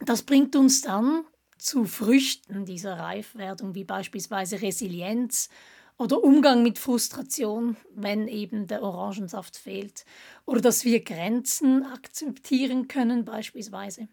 das 0.00 0.22
bringt 0.22 0.56
uns 0.56 0.80
dann 0.80 1.24
zu 1.58 1.84
Früchten 1.84 2.64
dieser 2.64 2.98
Reifwerdung, 2.98 3.74
wie 3.74 3.84
beispielsweise 3.84 4.62
Resilienz 4.62 5.50
oder 5.98 6.24
Umgang 6.24 6.62
mit 6.62 6.78
Frustration, 6.78 7.76
wenn 7.94 8.26
eben 8.26 8.66
der 8.66 8.82
Orangensaft 8.82 9.56
fehlt. 9.56 10.04
Oder 10.46 10.60
dass 10.60 10.84
wir 10.84 11.04
Grenzen 11.04 11.84
akzeptieren 11.84 12.88
können 12.88 13.24
beispielsweise. 13.24 14.08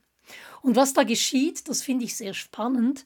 Und 0.62 0.76
was 0.76 0.94
da 0.94 1.04
geschieht, 1.04 1.68
das 1.68 1.82
finde 1.82 2.06
ich 2.06 2.16
sehr 2.16 2.34
spannend, 2.34 3.06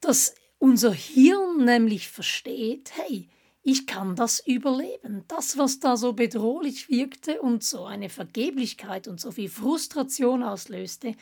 dass 0.00 0.34
unser 0.58 0.92
Hirn 0.92 1.64
nämlich 1.64 2.08
versteht, 2.08 2.92
hey, 2.96 3.28
ich 3.62 3.86
kann 3.86 4.16
das 4.16 4.44
überleben. 4.44 5.24
Das, 5.28 5.56
was 5.56 5.78
da 5.78 5.96
so 5.96 6.12
bedrohlich 6.12 6.88
wirkte 6.88 7.40
und 7.40 7.62
so 7.62 7.84
eine 7.84 8.08
Vergeblichkeit 8.08 9.06
und 9.06 9.20
so 9.20 9.30
viel 9.30 9.48
Frustration 9.48 10.42
auslöste, 10.42 11.14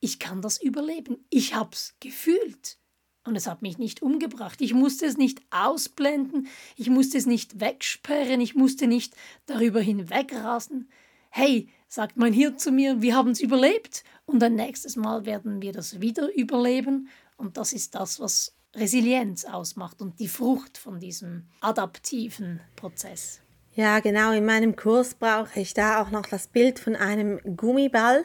ich 0.00 0.18
kann 0.18 0.40
das 0.40 0.60
überleben. 0.60 1.24
Ich 1.28 1.54
hab's 1.54 1.94
gefühlt. 2.00 2.78
Und 3.24 3.36
es 3.36 3.46
hat 3.46 3.62
mich 3.62 3.78
nicht 3.78 4.02
umgebracht. 4.02 4.60
Ich 4.60 4.74
musste 4.74 5.06
es 5.06 5.16
nicht 5.16 5.40
ausblenden, 5.50 6.48
ich 6.76 6.90
musste 6.90 7.18
es 7.18 7.26
nicht 7.26 7.60
wegsperren, 7.60 8.40
ich 8.40 8.54
musste 8.56 8.88
nicht 8.88 9.14
darüber 9.46 9.80
hinwegrasen. 9.80 10.90
Hey, 11.30 11.68
sagt 11.88 12.16
mein 12.16 12.32
Hirn 12.32 12.58
zu 12.58 12.72
mir, 12.72 13.00
wir 13.00 13.14
haben 13.14 13.30
es 13.30 13.40
überlebt 13.40 14.02
und 14.24 14.42
ein 14.42 14.54
nächstes 14.54 14.96
Mal 14.96 15.24
werden 15.24 15.62
wir 15.62 15.72
das 15.72 16.00
wieder 16.00 16.34
überleben. 16.34 17.08
Und 17.36 17.56
das 17.58 17.72
ist 17.72 17.94
das, 17.94 18.18
was 18.18 18.56
Resilienz 18.74 19.44
ausmacht 19.44 20.00
und 20.00 20.18
die 20.18 20.28
Frucht 20.28 20.78
von 20.78 20.98
diesem 20.98 21.46
adaptiven 21.60 22.60
Prozess. 22.76 23.40
Ja, 23.74 24.00
genau. 24.00 24.32
In 24.32 24.44
meinem 24.44 24.76
Kurs 24.76 25.14
brauche 25.14 25.60
ich 25.60 25.74
da 25.74 26.02
auch 26.02 26.10
noch 26.10 26.26
das 26.26 26.46
Bild 26.46 26.78
von 26.78 26.96
einem 26.96 27.40
Gummiball 27.56 28.24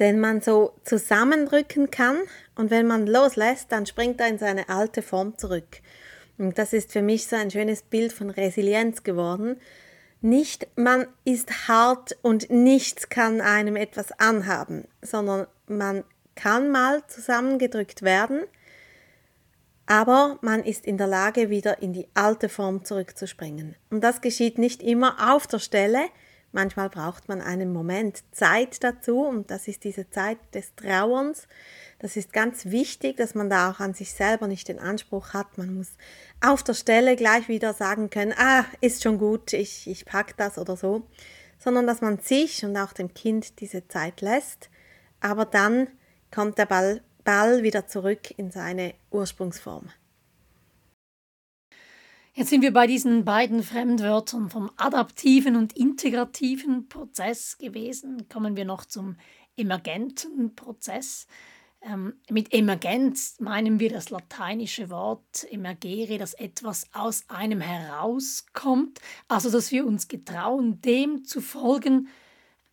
den 0.00 0.18
man 0.18 0.40
so 0.40 0.72
zusammendrücken 0.82 1.90
kann 1.90 2.18
und 2.56 2.70
wenn 2.70 2.86
man 2.86 3.06
loslässt, 3.06 3.70
dann 3.70 3.84
springt 3.84 4.18
er 4.20 4.28
in 4.28 4.38
seine 4.38 4.70
alte 4.70 5.02
Form 5.02 5.36
zurück. 5.36 5.82
Und 6.38 6.58
das 6.58 6.72
ist 6.72 6.90
für 6.90 7.02
mich 7.02 7.26
so 7.26 7.36
ein 7.36 7.50
schönes 7.50 7.82
Bild 7.82 8.14
von 8.14 8.30
Resilienz 8.30 9.02
geworden. 9.02 9.60
Nicht 10.22 10.66
man 10.74 11.06
ist 11.24 11.68
hart 11.68 12.16
und 12.22 12.50
nichts 12.50 13.10
kann 13.10 13.42
einem 13.42 13.76
etwas 13.76 14.10
anhaben, 14.12 14.88
sondern 15.02 15.46
man 15.66 16.02
kann 16.34 16.70
mal 16.70 17.06
zusammengedrückt 17.06 18.00
werden, 18.00 18.40
aber 19.90 20.38
man 20.40 20.62
ist 20.62 20.86
in 20.86 20.98
der 20.98 21.08
Lage, 21.08 21.50
wieder 21.50 21.82
in 21.82 21.92
die 21.92 22.06
alte 22.14 22.48
Form 22.48 22.84
zurückzuspringen. 22.84 23.74
Und 23.90 24.04
das 24.04 24.20
geschieht 24.20 24.56
nicht 24.56 24.82
immer 24.82 25.34
auf 25.34 25.46
der 25.48 25.58
Stelle, 25.58 26.00
Manchmal 26.52 26.88
braucht 26.90 27.28
man 27.28 27.40
einen 27.40 27.72
Moment 27.72 28.24
Zeit 28.32 28.82
dazu. 28.82 29.20
Und 29.20 29.50
das 29.50 29.68
ist 29.68 29.84
diese 29.84 30.10
Zeit 30.10 30.38
des 30.52 30.74
Trauerns. 30.74 31.46
Das 32.00 32.16
ist 32.16 32.32
ganz 32.32 32.66
wichtig, 32.66 33.16
dass 33.18 33.34
man 33.34 33.48
da 33.48 33.70
auch 33.70 33.78
an 33.78 33.94
sich 33.94 34.12
selber 34.12 34.48
nicht 34.48 34.66
den 34.68 34.80
Anspruch 34.80 35.32
hat, 35.32 35.58
man 35.58 35.74
muss 35.74 35.90
auf 36.40 36.62
der 36.62 36.74
Stelle 36.74 37.14
gleich 37.14 37.48
wieder 37.48 37.74
sagen 37.74 38.08
können, 38.08 38.34
ah, 38.36 38.64
ist 38.80 39.02
schon 39.02 39.18
gut, 39.18 39.52
ich, 39.52 39.86
ich 39.86 40.06
pack 40.06 40.34
das 40.38 40.56
oder 40.56 40.76
so, 40.76 41.02
sondern 41.58 41.86
dass 41.86 42.00
man 42.00 42.18
sich 42.18 42.64
und 42.64 42.74
auch 42.78 42.94
dem 42.94 43.12
Kind 43.12 43.60
diese 43.60 43.86
Zeit 43.86 44.22
lässt, 44.22 44.70
aber 45.20 45.44
dann 45.44 45.88
kommt 46.30 46.56
der 46.56 46.64
Ball, 46.64 47.02
Ball 47.24 47.62
wieder 47.62 47.86
zurück 47.86 48.32
in 48.36 48.50
seine 48.50 48.94
Ursprungsform. 49.10 49.90
Jetzt 52.32 52.50
sind 52.50 52.62
wir 52.62 52.72
bei 52.72 52.86
diesen 52.86 53.24
beiden 53.24 53.62
Fremdwörtern 53.62 54.50
vom 54.50 54.70
adaptiven 54.76 55.56
und 55.56 55.72
integrativen 55.76 56.88
Prozess 56.88 57.58
gewesen. 57.58 58.28
Kommen 58.28 58.56
wir 58.56 58.64
noch 58.64 58.84
zum 58.84 59.16
emergenten 59.56 60.54
Prozess. 60.54 61.26
Ähm, 61.82 62.14
mit 62.30 62.52
Emergenz 62.52 63.40
meinen 63.40 63.80
wir 63.80 63.90
das 63.90 64.10
lateinische 64.10 64.90
Wort 64.90 65.46
emergere, 65.50 66.18
dass 66.18 66.34
etwas 66.34 66.86
aus 66.92 67.24
einem 67.28 67.60
herauskommt, 67.60 69.00
also 69.28 69.50
dass 69.50 69.72
wir 69.72 69.86
uns 69.86 70.06
getrauen, 70.06 70.80
dem 70.82 71.24
zu 71.24 71.40
folgen, 71.40 72.08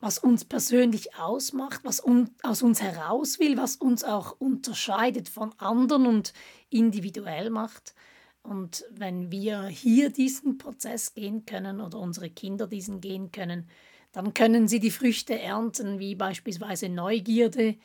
was 0.08 0.20
uns 0.20 0.46
persönlich 0.46 1.16
ausmacht, 1.16 1.82
was 1.84 2.00
un 2.00 2.30
aus 2.42 2.62
uns 2.62 2.82
heraus 2.82 3.40
will, 3.40 3.58
was 3.58 3.76
uns 3.76 4.06
auch 4.06 4.38
unterscheidet 4.40 5.28
von 5.28 5.54
anderen 5.58 6.08
und 6.08 6.32
individuell 6.70 7.50
macht. 7.50 7.94
Und 8.42 8.86
wenn 8.90 9.32
wir 9.32 9.64
hier 9.66 10.10
diesen 10.10 10.58
Prozess 10.58 11.14
gehen 11.14 11.46
können 11.46 11.82
oder 11.82 12.00
unsere 12.00 12.30
Kinder 12.30 12.68
diesen 12.68 13.02
gehen 13.02 13.34
können, 13.34 13.70
dann 14.14 14.34
können 14.34 14.70
sie 14.70 14.80
die 14.80 14.92
Früchte 14.92 15.38
ernten, 15.42 16.00
wie 16.00 16.16
beispielsweise 16.16 16.88
Neugierde, 16.88 17.76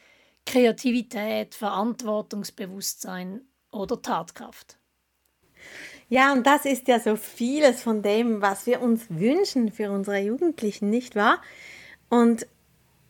Kreativität, 0.46 1.56
Verantwortungsbewusstsein 1.56 3.40
oder 3.72 4.00
Tatkraft. 4.00 4.78
Ja, 6.08 6.32
und 6.32 6.46
das 6.46 6.66
ist 6.66 6.86
ja 6.86 7.00
so 7.00 7.16
vieles 7.16 7.82
von 7.82 8.00
dem, 8.00 8.42
was 8.42 8.66
wir 8.66 8.80
uns 8.80 9.06
wünschen 9.08 9.72
für 9.72 9.90
unsere 9.90 10.20
Jugendlichen, 10.20 10.88
nicht 10.88 11.16
wahr? 11.16 11.42
Und 12.12 12.46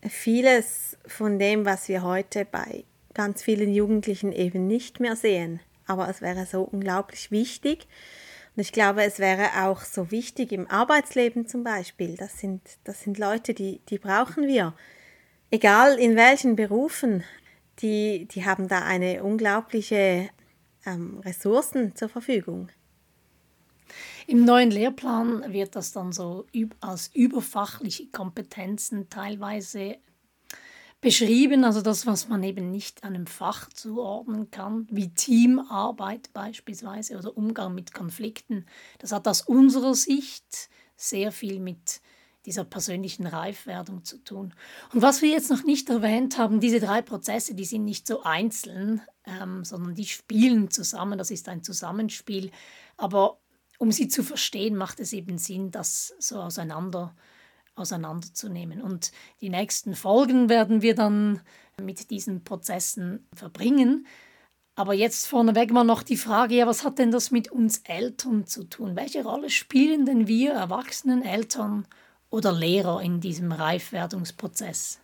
vieles 0.01 0.97
von 1.05 1.39
dem, 1.39 1.65
was 1.65 1.89
wir 1.89 2.03
heute 2.03 2.45
bei 2.45 2.85
ganz 3.13 3.43
vielen 3.43 3.73
Jugendlichen 3.73 4.31
eben 4.31 4.67
nicht 4.67 4.99
mehr 4.99 5.15
sehen 5.15 5.59
aber 5.85 6.09
es 6.09 6.21
wäre 6.21 6.45
so 6.45 6.61
unglaublich 6.61 7.31
wichtig. 7.31 7.87
Und 8.55 8.61
ich 8.61 8.71
glaube, 8.71 9.03
es 9.03 9.19
wäre 9.19 9.65
auch 9.65 9.81
so 9.81 10.11
wichtig 10.11 10.51
im 10.51 10.69
Arbeitsleben 10.69 11.47
zum 11.47 11.63
Beispiel. 11.63 12.15
Das 12.17 12.39
sind, 12.39 12.61
das 12.83 13.01
sind 13.01 13.17
Leute, 13.17 13.53
die, 13.53 13.81
die 13.89 13.97
brauchen 13.97 14.47
wir. 14.47 14.73
Egal 15.49 15.99
in 15.99 16.15
welchen 16.15 16.55
Berufen, 16.55 17.23
die, 17.79 18.27
die 18.31 18.45
haben 18.45 18.67
da 18.67 18.83
eine 18.83 19.23
unglaubliche 19.23 20.29
ähm, 20.85 21.19
Ressourcen 21.19 21.95
zur 21.95 22.09
Verfügung. 22.09 22.69
Im 24.27 24.45
neuen 24.45 24.71
Lehrplan 24.71 25.51
wird 25.51 25.75
das 25.75 25.91
dann 25.91 26.11
so 26.11 26.45
als 26.79 27.09
überfachliche 27.13 28.07
Kompetenzen 28.07 29.09
teilweise 29.09 29.97
beschrieben, 31.03 31.65
also 31.65 31.81
das, 31.81 32.07
was 32.07 32.29
man 32.29 32.41
eben 32.43 32.71
nicht 32.71 33.03
einem 33.03 33.27
Fach 33.27 33.67
zuordnen 33.69 34.49
kann, 34.51 34.87
wie 34.89 35.13
Teamarbeit 35.13 36.31
beispielsweise 36.31 37.17
oder 37.17 37.35
Umgang 37.35 37.75
mit 37.75 37.93
Konflikten. 37.93 38.65
Das 38.99 39.11
hat 39.11 39.27
aus 39.27 39.41
unserer 39.41 39.95
Sicht 39.95 40.69
sehr 40.95 41.33
viel 41.33 41.59
mit 41.59 42.01
dieser 42.45 42.63
persönlichen 42.63 43.27
Reifwerdung 43.27 44.03
zu 44.03 44.17
tun. 44.17 44.53
Und 44.93 45.01
was 45.01 45.21
wir 45.21 45.29
jetzt 45.29 45.49
noch 45.49 45.63
nicht 45.63 45.89
erwähnt 45.89 46.37
haben, 46.37 46.59
diese 46.59 46.79
drei 46.79 47.01
Prozesse, 47.01 47.53
die 47.53 47.65
sind 47.65 47.85
nicht 47.85 48.07
so 48.07 48.23
einzeln, 48.23 49.01
ähm, 49.25 49.63
sondern 49.63 49.95
die 49.95 50.05
spielen 50.05 50.69
zusammen, 50.69 51.17
das 51.17 51.31
ist 51.31 51.47
ein 51.47 51.63
Zusammenspiel. 51.63 52.51
Aber 52.97 53.39
um 53.83 53.91
sie 53.91 54.07
zu 54.07 54.23
verstehen, 54.23 54.77
macht 54.77 55.01
es 55.01 55.11
eben 55.11 55.37
Sinn, 55.37 55.69
das 55.69 56.13
so 56.17 56.37
auseinander 56.37 57.13
auseinanderzunehmen. 57.75 58.81
Und 58.81 59.11
die 59.41 59.49
nächsten 59.49 59.93
Folgen 59.93 60.47
werden 60.47 60.81
wir 60.81 60.95
dann 60.95 61.41
mit 61.81 62.09
diesen 62.09 62.45
Prozessen 62.45 63.27
verbringen. 63.35 64.07
Aber 64.75 64.93
jetzt 64.93 65.25
vorneweg 65.25 65.73
mal 65.73 65.83
noch 65.83 66.01
die 66.01 66.15
Frage, 66.15 66.55
ja, 66.55 66.65
was 66.65 66.85
hat 66.85 66.97
denn 66.97 67.11
das 67.11 67.29
mit 67.29 67.51
uns 67.51 67.79
Eltern 67.79 68.47
zu 68.47 68.63
tun? 68.63 68.95
Welche 68.95 69.23
Rolle 69.23 69.49
spielen 69.49 70.05
denn 70.05 70.27
wir 70.27 70.53
erwachsenen 70.53 71.21
Eltern 71.21 71.85
oder 72.29 72.53
Lehrer 72.53 73.01
in 73.01 73.19
diesem 73.19 73.51
Reifwerdungsprozess? 73.51 75.01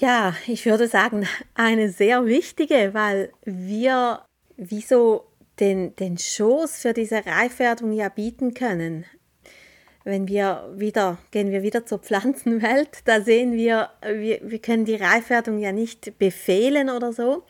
Ja, 0.00 0.34
ich 0.48 0.66
würde 0.66 0.88
sagen, 0.88 1.28
eine 1.54 1.90
sehr 1.90 2.26
wichtige, 2.26 2.92
weil 2.92 3.32
wir 3.44 4.24
wieso 4.56 5.31
den, 5.62 5.94
den 5.96 6.18
Schoß 6.18 6.76
für 6.78 6.92
diese 6.92 7.24
Reifwerdung 7.24 7.92
ja 7.92 8.08
bieten 8.08 8.52
können. 8.52 9.06
Wenn 10.04 10.26
wir 10.26 10.68
wieder, 10.74 11.18
gehen 11.30 11.52
wir 11.52 11.62
wieder 11.62 11.86
zur 11.86 12.00
Pflanzenwelt, 12.00 12.98
da 13.04 13.20
sehen 13.20 13.52
wir, 13.52 13.90
wir, 14.02 14.40
wir 14.42 14.58
können 14.58 14.84
die 14.84 14.96
Reifwerdung 14.96 15.60
ja 15.60 15.70
nicht 15.70 16.18
befehlen 16.18 16.90
oder 16.90 17.12
so, 17.12 17.44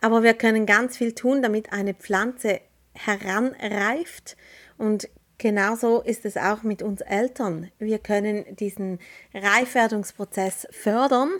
aber 0.00 0.22
wir 0.22 0.32
können 0.32 0.64
ganz 0.64 0.96
viel 0.96 1.12
tun, 1.14 1.42
damit 1.42 1.72
eine 1.74 1.92
Pflanze 1.94 2.60
heranreift 2.94 4.36
und 4.78 5.08
Genauso 5.42 6.02
ist 6.02 6.26
es 6.26 6.36
auch 6.36 6.64
mit 6.64 6.82
uns 6.82 7.00
Eltern. 7.00 7.70
Wir 7.78 7.98
können 7.98 8.44
diesen 8.56 8.98
Reifwerdungsprozess 9.32 10.68
fördern, 10.70 11.30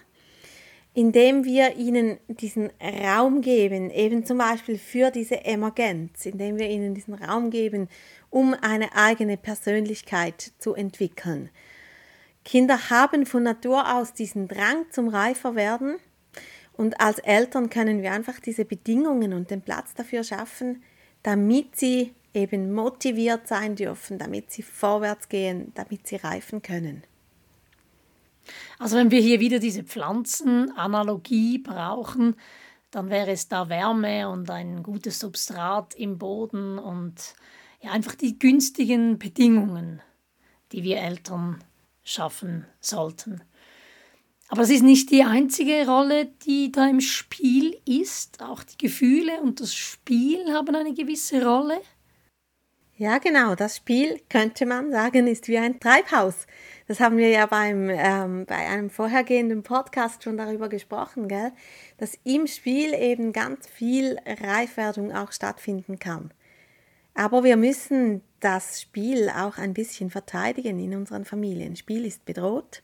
indem 0.92 1.44
wir 1.44 1.76
ihnen 1.76 2.18
diesen 2.26 2.70
Raum 2.80 3.42
geben, 3.42 3.90
eben 3.90 4.24
zum 4.24 4.38
Beispiel 4.38 4.78
für 4.78 5.10
diese 5.10 5.44
Emergenz, 5.44 6.26
indem 6.26 6.58
wir 6.58 6.68
ihnen 6.68 6.94
diesen 6.94 7.14
Raum 7.14 7.50
geben, 7.50 7.88
um 8.28 8.54
eine 8.60 8.94
eigene 8.96 9.36
Persönlichkeit 9.36 10.52
zu 10.58 10.74
entwickeln. 10.74 11.50
Kinder 12.44 12.90
haben 12.90 13.26
von 13.26 13.42
Natur 13.42 13.94
aus 13.94 14.14
diesen 14.14 14.48
Drang 14.48 14.86
zum 14.90 15.08
Reiferwerden 15.08 15.96
und 16.72 17.00
als 17.00 17.18
Eltern 17.18 17.70
können 17.70 18.02
wir 18.02 18.12
einfach 18.12 18.40
diese 18.40 18.64
Bedingungen 18.64 19.32
und 19.32 19.50
den 19.50 19.60
Platz 19.60 19.94
dafür 19.94 20.24
schaffen, 20.24 20.82
damit 21.22 21.76
sie 21.76 22.14
eben 22.32 22.72
motiviert 22.72 23.46
sein 23.46 23.76
dürfen, 23.76 24.18
damit 24.18 24.50
sie 24.50 24.62
vorwärts 24.62 25.28
gehen, 25.28 25.72
damit 25.74 26.06
sie 26.06 26.16
reifen 26.16 26.62
können. 26.62 27.04
Also 28.80 28.96
wenn 28.96 29.10
wir 29.10 29.20
hier 29.20 29.40
wieder 29.40 29.58
diese 29.58 29.84
Pflanzenanalogie 29.84 31.58
brauchen, 31.58 32.34
dann 32.90 33.10
wäre 33.10 33.30
es 33.30 33.46
da 33.46 33.68
Wärme 33.68 34.30
und 34.30 34.48
ein 34.48 34.82
gutes 34.82 35.20
Substrat 35.20 35.94
im 35.94 36.16
Boden 36.16 36.78
und 36.78 37.34
ja, 37.82 37.90
einfach 37.90 38.14
die 38.14 38.38
günstigen 38.38 39.18
Bedingungen, 39.18 40.00
die 40.72 40.82
wir 40.82 40.96
Eltern 40.96 41.62
schaffen 42.02 42.64
sollten. 42.80 43.42
Aber 44.48 44.62
es 44.62 44.70
ist 44.70 44.82
nicht 44.82 45.10
die 45.10 45.24
einzige 45.24 45.86
Rolle, 45.86 46.32
die 46.46 46.72
da 46.72 46.88
im 46.88 47.02
Spiel 47.02 47.78
ist. 47.84 48.42
Auch 48.42 48.64
die 48.64 48.78
Gefühle 48.78 49.42
und 49.42 49.60
das 49.60 49.74
Spiel 49.74 50.54
haben 50.54 50.74
eine 50.74 50.94
gewisse 50.94 51.44
Rolle. 51.44 51.82
Ja, 53.00 53.16
genau. 53.16 53.54
Das 53.54 53.78
Spiel, 53.78 54.20
könnte 54.28 54.66
man 54.66 54.92
sagen, 54.92 55.26
ist 55.26 55.48
wie 55.48 55.56
ein 55.56 55.80
Treibhaus. 55.80 56.46
Das 56.86 57.00
haben 57.00 57.16
wir 57.16 57.30
ja 57.30 57.46
beim, 57.46 57.88
ähm, 57.88 58.44
bei 58.44 58.56
einem 58.56 58.90
vorhergehenden 58.90 59.62
Podcast 59.62 60.22
schon 60.22 60.36
darüber 60.36 60.68
gesprochen, 60.68 61.26
gell? 61.26 61.50
dass 61.96 62.18
im 62.24 62.46
Spiel 62.46 62.92
eben 62.92 63.32
ganz 63.32 63.66
viel 63.66 64.18
Reifwerdung 64.26 65.14
auch 65.14 65.32
stattfinden 65.32 65.98
kann. 65.98 66.30
Aber 67.14 67.42
wir 67.42 67.56
müssen 67.56 68.20
das 68.40 68.82
Spiel 68.82 69.30
auch 69.30 69.56
ein 69.56 69.72
bisschen 69.72 70.10
verteidigen 70.10 70.78
in 70.78 70.94
unseren 70.94 71.24
Familien. 71.24 71.76
Spiel 71.76 72.04
ist 72.04 72.26
bedroht. 72.26 72.82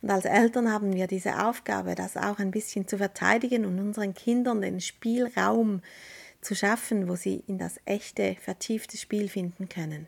Und 0.00 0.10
als 0.10 0.24
Eltern 0.24 0.72
haben 0.72 0.92
wir 0.92 1.06
diese 1.06 1.46
Aufgabe, 1.46 1.94
das 1.94 2.16
auch 2.16 2.40
ein 2.40 2.50
bisschen 2.50 2.88
zu 2.88 2.98
verteidigen 2.98 3.64
und 3.64 3.78
unseren 3.78 4.12
Kindern 4.12 4.60
den 4.60 4.80
Spielraum 4.80 5.82
zu 5.82 6.21
zu 6.42 6.54
schaffen, 6.54 7.08
wo 7.08 7.16
sie 7.16 7.42
in 7.46 7.56
das 7.56 7.80
echte, 7.86 8.36
vertiefte 8.40 8.98
Spiel 8.98 9.28
finden 9.28 9.68
können. 9.68 10.06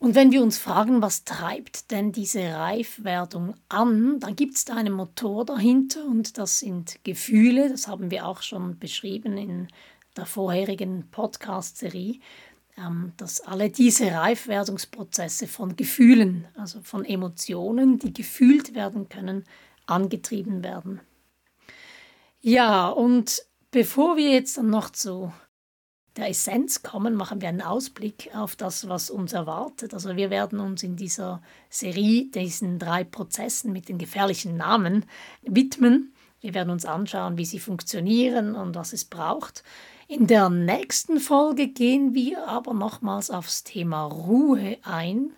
Und 0.00 0.14
wenn 0.14 0.30
wir 0.30 0.42
uns 0.42 0.58
fragen, 0.58 1.02
was 1.02 1.24
treibt 1.24 1.90
denn 1.90 2.12
diese 2.12 2.54
Reifwerdung 2.54 3.54
an, 3.68 4.20
dann 4.20 4.36
gibt 4.36 4.54
es 4.54 4.64
da 4.64 4.76
einen 4.76 4.92
Motor 4.92 5.44
dahinter 5.44 6.04
und 6.04 6.38
das 6.38 6.60
sind 6.60 7.00
Gefühle, 7.04 7.68
das 7.68 7.88
haben 7.88 8.10
wir 8.10 8.26
auch 8.26 8.42
schon 8.42 8.78
beschrieben 8.78 9.36
in 9.36 9.68
der 10.16 10.24
vorherigen 10.24 11.08
Podcast-Serie, 11.10 12.20
ähm, 12.76 13.12
dass 13.16 13.40
alle 13.40 13.70
diese 13.70 14.12
Reifwerdungsprozesse 14.12 15.48
von 15.48 15.74
Gefühlen, 15.74 16.46
also 16.54 16.80
von 16.80 17.04
Emotionen, 17.04 17.98
die 17.98 18.12
gefühlt 18.12 18.74
werden 18.76 19.08
können, 19.08 19.44
angetrieben 19.86 20.62
werden. 20.62 21.00
Ja, 22.40 22.88
und 22.88 23.42
Bevor 23.80 24.16
wir 24.16 24.32
jetzt 24.32 24.58
dann 24.58 24.70
noch 24.70 24.90
zu 24.90 25.32
der 26.16 26.30
Essenz 26.30 26.82
kommen, 26.82 27.14
machen 27.14 27.40
wir 27.40 27.48
einen 27.48 27.62
Ausblick 27.62 28.28
auf 28.34 28.56
das, 28.56 28.88
was 28.88 29.08
uns 29.08 29.32
erwartet. 29.32 29.94
Also 29.94 30.16
wir 30.16 30.30
werden 30.30 30.58
uns 30.58 30.82
in 30.82 30.96
dieser 30.96 31.40
Serie 31.70 32.24
diesen 32.24 32.80
drei 32.80 33.04
Prozessen 33.04 33.72
mit 33.72 33.88
den 33.88 33.98
gefährlichen 33.98 34.56
Namen 34.56 35.06
widmen. 35.42 36.12
Wir 36.40 36.54
werden 36.54 36.70
uns 36.70 36.86
anschauen, 36.86 37.38
wie 37.38 37.44
sie 37.44 37.60
funktionieren 37.60 38.56
und 38.56 38.74
was 38.74 38.92
es 38.92 39.04
braucht. 39.04 39.62
In 40.08 40.26
der 40.26 40.50
nächsten 40.50 41.20
Folge 41.20 41.68
gehen 41.68 42.14
wir 42.14 42.48
aber 42.48 42.74
nochmals 42.74 43.30
aufs 43.30 43.62
Thema 43.62 44.06
Ruhe 44.06 44.78
ein, 44.82 45.30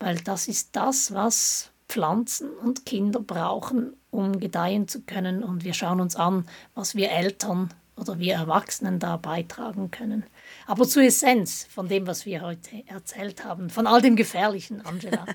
weil 0.00 0.16
das 0.16 0.48
ist 0.48 0.74
das, 0.74 1.14
was 1.14 1.70
Pflanzen 1.88 2.50
und 2.50 2.86
Kinder 2.86 3.20
brauchen, 3.20 3.94
um 4.10 4.40
gedeihen 4.40 4.88
zu 4.88 5.02
können. 5.02 5.42
Und 5.42 5.64
wir 5.64 5.74
schauen 5.74 6.00
uns 6.00 6.16
an, 6.16 6.46
was 6.74 6.94
wir 6.94 7.10
Eltern 7.10 7.70
oder 7.96 8.18
wir 8.18 8.34
Erwachsenen 8.34 8.98
da 8.98 9.16
beitragen 9.16 9.90
können. 9.90 10.24
Aber 10.66 10.86
zur 10.86 11.02
Essenz 11.02 11.66
von 11.68 11.88
dem, 11.88 12.06
was 12.06 12.26
wir 12.26 12.42
heute 12.42 12.84
erzählt 12.86 13.44
haben, 13.44 13.70
von 13.70 13.86
all 13.86 14.00
dem 14.00 14.16
Gefährlichen, 14.16 14.84
Angela. 14.84 15.26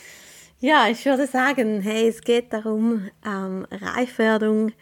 ja, 0.60 0.88
ich 0.88 1.04
würde 1.04 1.26
sagen, 1.26 1.80
hey, 1.80 2.08
es 2.08 2.22
geht 2.22 2.52
darum, 2.52 3.10
ähm, 3.26 3.66
Reifwerdung 3.70 4.72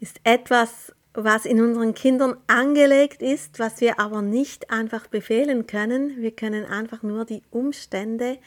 ist 0.00 0.20
etwas, 0.24 0.92
was 1.14 1.44
in 1.44 1.60
unseren 1.60 1.94
Kindern 1.94 2.36
angelegt 2.46 3.20
ist, 3.20 3.58
was 3.58 3.80
wir 3.80 4.00
aber 4.00 4.22
nicht 4.22 4.70
einfach 4.70 5.06
befehlen 5.06 5.66
können. 5.66 6.22
Wir 6.22 6.30
können 6.30 6.64
einfach 6.64 7.02
nur 7.02 7.24
die 7.24 7.42
Umstände 7.50 8.38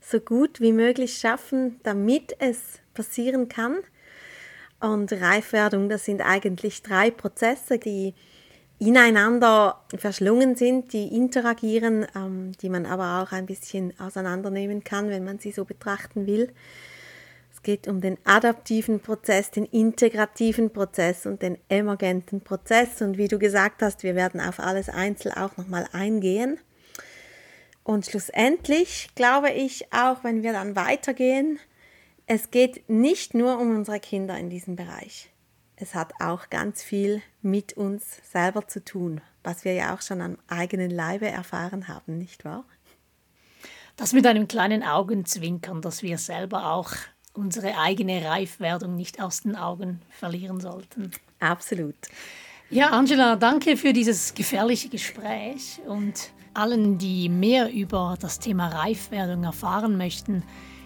so 0.00 0.20
gut 0.20 0.60
wie 0.60 0.72
möglich 0.72 1.16
schaffen, 1.16 1.80
damit 1.84 2.36
es 2.38 2.81
passieren 2.94 3.48
kann. 3.48 3.78
Und 4.80 5.12
Reifwerdung, 5.12 5.88
das 5.88 6.04
sind 6.04 6.20
eigentlich 6.20 6.82
drei 6.82 7.10
Prozesse, 7.10 7.78
die 7.78 8.14
ineinander 8.78 9.80
verschlungen 9.96 10.56
sind, 10.56 10.92
die 10.92 11.14
interagieren, 11.14 12.04
ähm, 12.16 12.50
die 12.60 12.68
man 12.68 12.84
aber 12.84 13.22
auch 13.22 13.30
ein 13.30 13.46
bisschen 13.46 13.98
auseinandernehmen 14.00 14.82
kann, 14.82 15.08
wenn 15.08 15.24
man 15.24 15.38
sie 15.38 15.52
so 15.52 15.64
betrachten 15.64 16.26
will. 16.26 16.52
Es 17.52 17.62
geht 17.62 17.86
um 17.86 18.00
den 18.00 18.18
adaptiven 18.24 18.98
Prozess, 18.98 19.52
den 19.52 19.66
integrativen 19.66 20.70
Prozess 20.70 21.26
und 21.26 21.42
den 21.42 21.58
emergenten 21.68 22.40
Prozess. 22.40 23.00
Und 23.02 23.18
wie 23.18 23.28
du 23.28 23.38
gesagt 23.38 23.82
hast, 23.82 24.02
wir 24.02 24.16
werden 24.16 24.40
auf 24.40 24.58
alles 24.58 24.88
einzeln 24.88 25.36
auch 25.36 25.56
nochmal 25.56 25.86
eingehen. 25.92 26.58
Und 27.84 28.06
schlussendlich 28.06 29.10
glaube 29.14 29.50
ich 29.50 29.92
auch, 29.92 30.24
wenn 30.24 30.42
wir 30.42 30.52
dann 30.52 30.74
weitergehen, 30.74 31.60
es 32.26 32.50
geht 32.50 32.88
nicht 32.88 33.34
nur 33.34 33.58
um 33.58 33.76
unsere 33.76 34.00
Kinder 34.00 34.38
in 34.38 34.50
diesem 34.50 34.76
Bereich. 34.76 35.30
Es 35.76 35.94
hat 35.94 36.12
auch 36.20 36.48
ganz 36.50 36.82
viel 36.82 37.22
mit 37.40 37.72
uns 37.72 38.04
selber 38.30 38.68
zu 38.68 38.84
tun, 38.84 39.20
was 39.42 39.64
wir 39.64 39.74
ja 39.74 39.94
auch 39.94 40.02
schon 40.02 40.20
am 40.20 40.38
eigenen 40.46 40.90
Leibe 40.90 41.26
erfahren 41.26 41.88
haben, 41.88 42.18
nicht 42.18 42.44
wahr? 42.44 42.64
Das 43.96 44.12
mit 44.12 44.26
einem 44.26 44.48
kleinen 44.48 44.82
Augenzwinkern, 44.82 45.82
dass 45.82 46.02
wir 46.02 46.18
selber 46.18 46.72
auch 46.72 46.92
unsere 47.34 47.78
eigene 47.78 48.24
Reifwerdung 48.24 48.96
nicht 48.96 49.20
aus 49.20 49.42
den 49.42 49.56
Augen 49.56 50.00
verlieren 50.10 50.60
sollten. 50.60 51.10
Absolut. 51.40 51.96
Ja, 52.70 52.90
Angela, 52.90 53.36
danke 53.36 53.76
für 53.76 53.92
dieses 53.92 54.34
gefährliche 54.34 54.88
Gespräch 54.88 55.80
und 55.86 56.30
Allen, 56.54 56.98
die 56.98 57.28
mehr 57.28 57.70
über 57.72 58.16
das 58.20 58.38
Thema 58.38 58.68
Reifwerdung 58.68 59.44
erfahren 59.44 59.96
möchten, 59.96 60.42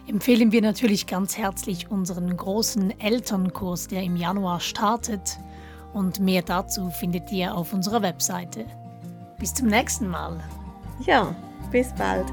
empfehlen 0.09 0.53
wir 0.53 0.63
natürlich 0.63 1.07
ganz 1.07 1.37
herzlich 1.37 1.91
unseren 1.91 2.37
großen 2.37 2.99
Elternkurs, 3.01 3.89
der 3.89 4.03
im 4.03 4.17
Januar 4.17 4.61
startet. 4.61 5.39
Und 5.93 6.21
mehr 6.21 6.43
dazu 6.43 6.91
findet 6.91 7.33
ihr 7.33 7.55
auf 7.55 7.73
unserer 7.73 8.03
Webseite. 8.03 8.67
Bis 9.39 9.55
zum 9.55 9.69
nächsten 9.69 10.09
Mal. 10.09 10.39
Ja, 11.05 11.35
bis 11.71 11.93
bald. 11.95 12.27